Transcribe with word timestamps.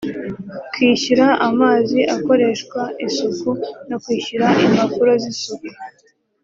kwishyura 0.71 1.27
amazi 1.49 1.99
akoreshwa 2.15 2.81
isuku 3.05 3.49
no 3.89 3.97
kwishyura 4.03 4.47
impapuro 4.65 5.11
z’ 5.21 5.23
isuku 5.33 5.67